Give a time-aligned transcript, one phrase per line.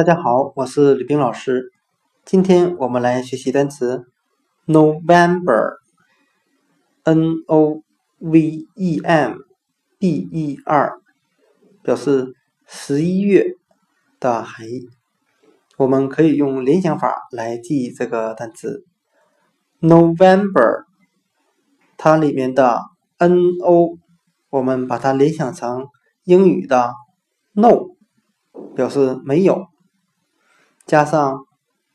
[0.00, 1.74] 大家好，我是李冰老师。
[2.24, 4.06] 今天我们来学习单词
[4.66, 5.74] November，N
[7.46, 7.82] O
[8.18, 9.34] V E M
[9.98, 10.94] B E R，
[11.82, 12.32] 表示
[12.66, 13.44] 十一月
[14.18, 14.88] 的含义。
[15.76, 18.86] 我们可以用联想法来记忆这个单词
[19.82, 20.84] November，
[21.98, 22.80] 它里面的
[23.18, 23.98] N O，
[24.48, 25.88] 我们把它联想成
[26.24, 26.94] 英语的
[27.52, 27.90] No。
[28.74, 29.66] 表示没有，
[30.90, 31.46] 加上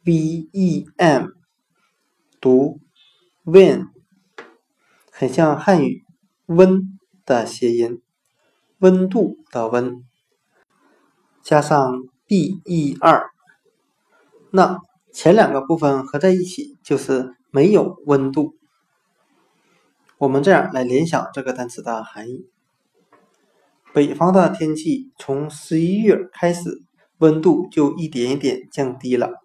[0.06, 1.28] v e m
[2.40, 2.80] 读
[3.44, 3.90] wen，
[5.12, 6.06] 很像汉语
[6.46, 8.02] 温的谐音，
[8.78, 10.02] 温度的温，
[11.44, 13.32] 加上 b e r，
[14.52, 14.80] 那
[15.12, 18.56] 前两个部分合在一起就是没有温度。
[20.18, 22.50] 我们这样来联想这个单词的含义。
[23.94, 26.82] 北方的天气从十一月开始，
[27.20, 29.42] 温度就一点一点降低了，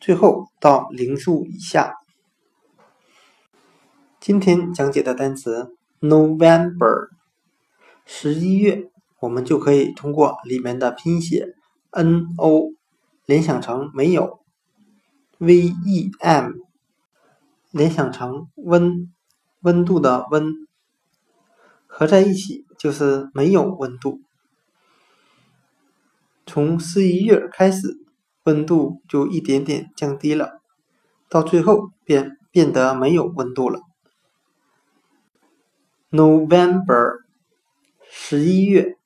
[0.00, 1.94] 最后到零度以下。
[4.20, 7.08] 今天讲解的单词 November，
[8.04, 11.54] 十一月，我们就可以通过里面的拼写
[11.90, 12.72] N O
[13.24, 14.40] 联想成没有
[15.38, 16.52] ，V E M
[17.70, 19.10] 联想成温
[19.62, 20.52] 温度的温。
[21.86, 24.20] 合在一起就是没有温度。
[26.54, 27.98] 从十一月开始，
[28.44, 30.60] 温度就一点点降低了，
[31.28, 33.80] 到最后便变得没有温度了。
[36.12, 37.22] November，
[38.08, 38.96] 十一月。